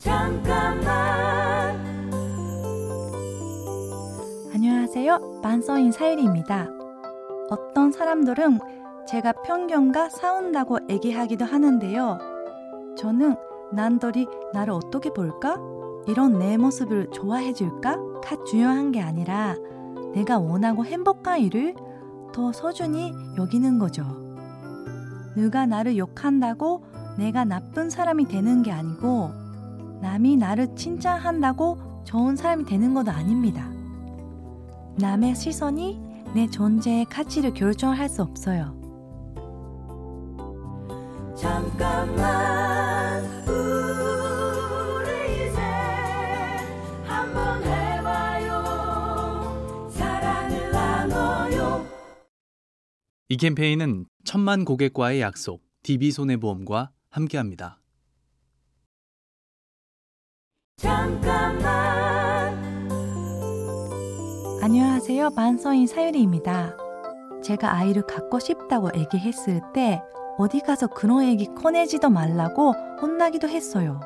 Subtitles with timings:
[0.00, 1.78] 잠깐만
[4.54, 5.40] 안녕하세요.
[5.42, 6.68] 만서인 사유리입니다.
[7.50, 8.60] 어떤 사람들은
[9.06, 12.18] 제가 편견과 싸운다고 얘기하기도 하는데요.
[12.96, 13.36] 저는
[13.74, 15.58] 난들이 나를 어떻게 볼까?
[16.08, 19.54] 이런 내 모습을 좋아해 줄까?가 중요한 게 아니라
[20.14, 21.74] 내가 원하고 행복한 일을
[22.32, 24.02] 더 소중히 여기는 거죠.
[25.36, 26.84] 누가 나를 욕한다고
[27.18, 29.39] 내가 나쁜 사람이 되는 게 아니고
[30.00, 33.70] 남이 나를 칭찬한다고 좋은 사람이 되는 것도 아닙니다.
[34.96, 36.00] 남의 시선이
[36.34, 38.78] 내 존재의 가치를 결정할 수 없어요.
[41.36, 45.60] 잠깐만 우리 이제
[47.04, 48.60] 한번 해봐요
[49.90, 51.86] 사랑을 나눠요
[53.28, 57.79] 이 캠페인은 천만 고객과의 약속, DB손해보험과 함께합니다.
[60.80, 62.58] 잠깐만
[64.62, 65.28] 안녕하세요.
[65.36, 66.74] 만서인 사유리입니다.
[67.42, 70.02] 제가 아이를 갖고 싶다고 얘기했을 때
[70.38, 74.00] 어디 가서 그런 얘기 꺼내지도 말라고 혼나기도 했어요.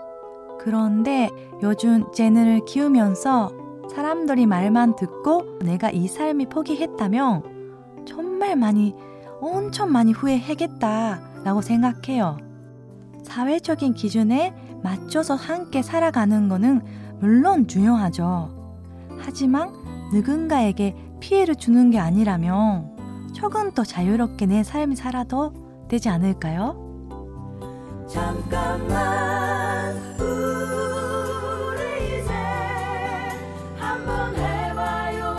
[0.59, 1.31] 그런데
[1.63, 3.53] 요즘 쟤를 키우면서
[3.95, 8.97] 사람들이 말만 듣고 내가 이 삶이 포기했다면 정말 많이,
[9.41, 12.37] 엄청 많이 후회하겠다 라고 생각해요.
[13.23, 14.53] 사회적인 기준에
[14.85, 16.83] 맞춰서 함께 살아가는 거는
[17.19, 18.55] 물론 중요하죠.
[19.19, 19.73] 하지만
[20.13, 25.55] 누군가에게 피해를 주는 게 아니라면 조금 더 자유롭게 내 삶이 살아도
[25.89, 26.83] 되지 않을까요?
[28.07, 32.35] 잠깐만 우리 이제
[33.77, 35.33] 한번 해봐요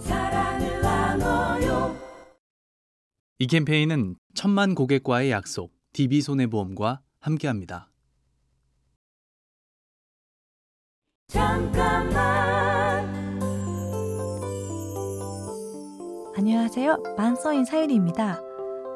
[0.00, 1.96] 사랑을 나눠요
[3.40, 7.91] 이 캠페인은 천만 고객과의 약속, DB손해보험과 함께합니다.
[16.74, 17.16] 안녕하세요.
[17.18, 18.40] 만서인 사유리입니다.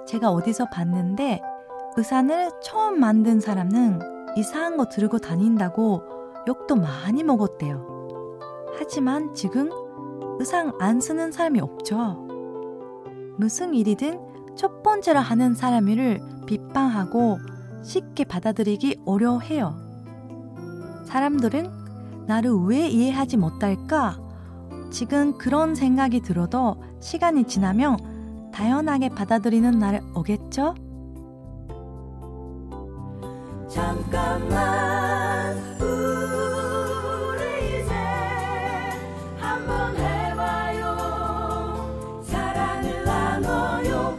[0.06, 1.42] 제가 어디서 봤는데
[1.98, 3.98] 의산을 처음 만든 사람은
[4.34, 6.02] 이상한 거 들고 다닌다고
[6.48, 8.38] 욕도 많이 먹었대요.
[8.78, 9.68] 하지만 지금
[10.38, 12.26] 의상 안 쓰는 사람이 없죠.
[13.36, 14.20] 무슨 일이든
[14.56, 17.36] 첫 번째로 하는 사람을 비판하고
[17.82, 19.76] 쉽게 받아들이기 어려워해요.
[21.04, 21.70] 사람들은
[22.26, 24.25] 나를 왜 이해하지 못할까?
[24.90, 30.74] 지금 그런 생각이 들어도 시간이 지나면 다연하게 받아들이는 날을 오겠죠?
[33.68, 37.94] 잠깐만 우리 이제
[39.38, 40.96] 한번 해봐요
[42.24, 44.18] 사랑을 나눠요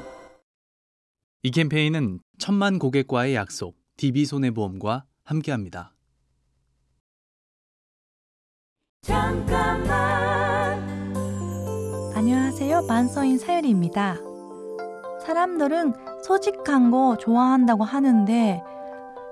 [1.43, 5.93] 이 캠페인은 천만 고객과의 약속, DB손해보험과 함께합니다.
[9.01, 10.06] 잠깐만
[12.77, 12.87] 안녕하세요.
[12.87, 14.17] 만서인 사유리입니다.
[15.25, 15.93] 사람들은
[16.23, 18.61] 소직한 거 좋아한다고 하는데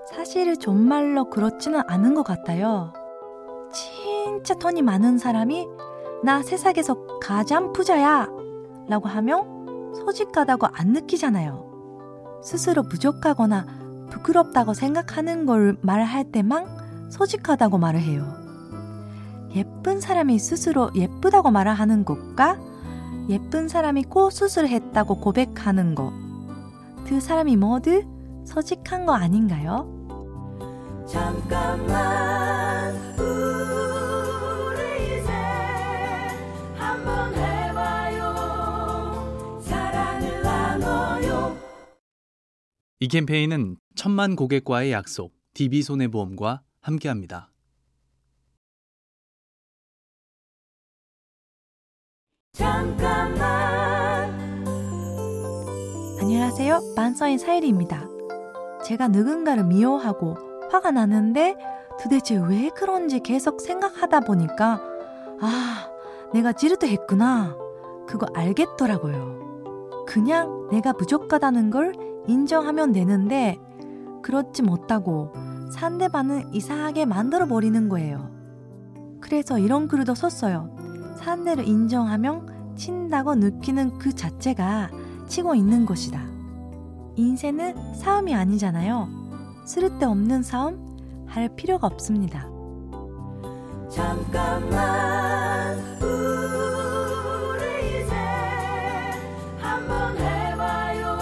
[0.09, 2.91] 사실 정말로 그렇지는 않은 것 같아요.
[3.72, 5.67] 진짜 돈이 많은 사람이
[6.23, 8.28] 나 세상에서 가장 부자야
[8.88, 12.41] 라고 하면 소직하다고 안 느끼잖아요.
[12.44, 13.67] 스스로 부족하거나
[14.09, 16.66] 부끄럽다고 생각하는 걸 말할 때만
[17.12, 18.25] 소직하다고 말을 해요.
[19.53, 22.75] 예쁜 사람이 스스로 예쁘다고 말하는 것과
[23.30, 26.13] 예쁜 사람이 코 수술 했다고 고백하는 것.
[27.06, 28.03] 두 사람이 모두
[28.46, 29.91] 소직한 거 아닌가요?
[31.08, 35.31] 잠깐만 우리 이제
[36.75, 38.34] 한번 해봐요
[39.62, 41.56] 사랑을 나눠요
[43.00, 47.52] 이 캠페인은 천만 고객과의 약속, DB손해보험과 함께합니다.
[52.56, 54.34] 잠깐만
[56.22, 56.94] 안녕하세요.
[56.96, 58.08] 만서인 사유리입니다.
[58.86, 60.38] 제가 누군가를 미워하고
[60.72, 61.58] 화가 나는데
[62.02, 64.81] 도대체 왜 그런지 계속 생각하다 보니까
[65.42, 65.90] 아,
[66.34, 67.57] 내가 지르드했구나.
[68.07, 70.06] 그거 알겠더라고요.
[70.08, 71.94] 그냥 내가 부족하다는 걸
[72.28, 73.60] 인정하면 되는데
[74.22, 75.34] 그렇지 못하고
[75.72, 78.31] 상대방은 이상하게 만들어 버리는 거예요.
[79.19, 80.75] 그래서 이런 글도 썼어요.
[81.17, 84.89] 상대를 인정하면 친다고 느끼는 그 자체가
[85.27, 86.21] 치고 있는 것이다.
[87.15, 89.07] 인생은 싸움이 아니잖아요.
[89.65, 92.47] 쓸데없는 싸움 할 필요가 없습니다.
[93.89, 96.33] 잠깐만 우리
[98.03, 98.15] 이제
[99.57, 101.15] 한번 해봐요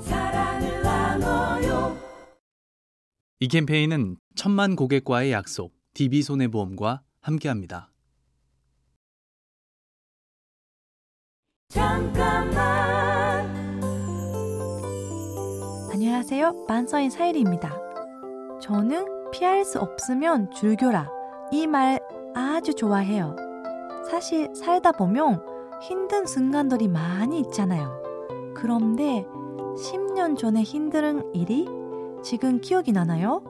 [0.00, 1.96] 사랑을 나눠요
[3.40, 7.91] 이 캠페인은 천만 고객과의 약속, DB손해보험과 함께합니다.
[11.72, 13.50] 잠깐만
[15.90, 16.66] 안녕하세요.
[16.68, 17.70] 만서인 사유리입니다.
[18.60, 21.08] 저는 피할 수 없으면 줄교라.
[21.50, 21.98] 이 말
[22.34, 23.36] 아주 좋아해요.
[24.10, 25.40] 사실 살다 보면
[25.80, 27.90] 힘든 순간들이 많이 있잖아요.
[28.54, 29.24] 그런데
[29.78, 31.66] 10년 전에 힘든 일이
[32.22, 33.42] 지금 기억이 나나요?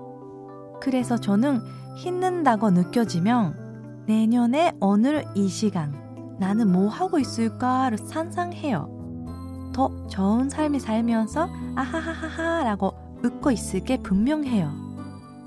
[0.81, 1.61] 그래서 저는
[1.97, 6.01] 힘든다고 느껴지면 내년에 오늘 이 시간
[6.43, 9.71] 나는 뭐 하고 있을까를 상상해요.
[9.73, 14.73] 더 좋은 삶을 살면서 아하하하하라고 웃고 있을 게 분명해요.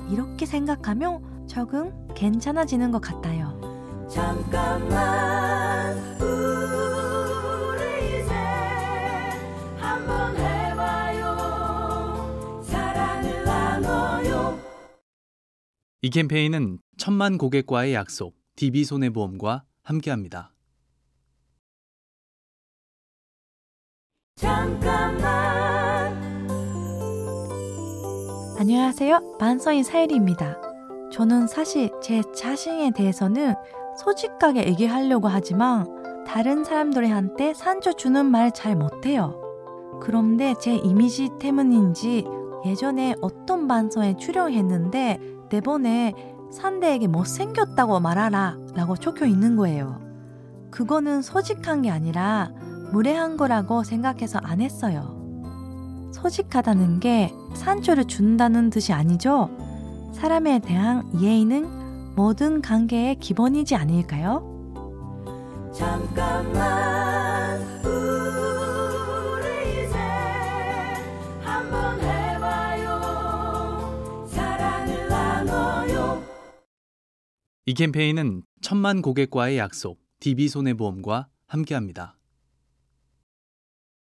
[0.10, 3.60] 이렇게 생각하면 적응 괜찮아지는 것 같아요.
[4.10, 8.34] 잠깐만 우리 이제
[9.78, 11.36] 한번 해봐요
[12.64, 14.58] 사랑을 나눠요
[16.02, 20.55] 이 캠페인은 천만 고객과의 약속, DB손해보험과 함께합니다.
[24.36, 26.14] 잠깐만
[28.60, 29.38] 안녕하세요.
[29.40, 30.58] 만서인 사유리입니다.
[31.10, 33.54] 저는 사실 제 자신에 대해서는
[33.98, 35.88] 솔직하게 얘기하려고 하지만
[36.28, 39.40] 다른 사람들한테 상처 주는 말 잘 못해요.
[40.02, 42.26] 그런데 제 이미지 때문인지
[42.66, 45.18] 예전에 어떤 방송에 출연했는데
[45.50, 46.14] 내번에
[46.52, 50.02] 상대에게 못생겼다고 말하라 라고 적혀 있는 거예요.
[50.72, 52.52] 그거는 솔직한 게 아니라
[52.96, 55.22] 무례한 거라고 생각해서 안 했어요.
[56.14, 59.50] 솔직하다는 게 상처를 준다는 뜻이 아니죠?
[60.14, 64.54] 사람에 대한 예의는 모든 관계의 기본이지 않을까요?
[65.76, 69.44] 잠깐만 우리
[69.84, 69.98] 이제
[71.42, 72.96] 한번 해봐요
[74.32, 76.24] 사랑을 나눠요
[77.66, 82.16] 이 캠페인은 천만 고객과의 약속, DB손해보험과 함께합니다.